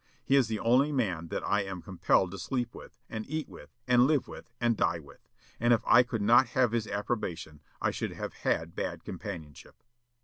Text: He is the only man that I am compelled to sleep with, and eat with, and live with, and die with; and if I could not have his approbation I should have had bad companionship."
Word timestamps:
He 0.25 0.35
is 0.35 0.47
the 0.47 0.57
only 0.57 0.91
man 0.91 1.27
that 1.27 1.45
I 1.47 1.61
am 1.61 1.83
compelled 1.83 2.31
to 2.31 2.39
sleep 2.39 2.73
with, 2.73 2.97
and 3.07 3.23
eat 3.29 3.47
with, 3.47 3.69
and 3.87 4.07
live 4.07 4.27
with, 4.27 4.49
and 4.59 4.75
die 4.75 4.97
with; 4.97 5.29
and 5.59 5.73
if 5.73 5.81
I 5.85 6.01
could 6.01 6.23
not 6.23 6.47
have 6.57 6.71
his 6.71 6.87
approbation 6.87 7.61
I 7.79 7.91
should 7.91 8.13
have 8.13 8.33
had 8.33 8.73
bad 8.75 9.03
companionship." 9.03 9.83